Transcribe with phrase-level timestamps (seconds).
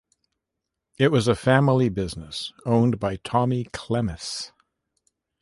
[0.97, 4.51] It was a family business owned by Tommy Klemis.